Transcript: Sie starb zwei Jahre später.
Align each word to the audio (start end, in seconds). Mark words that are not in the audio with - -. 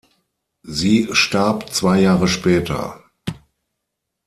Sie 0.63 1.09
starb 1.11 1.71
zwei 1.71 1.99
Jahre 2.01 2.27
später. 2.27 3.03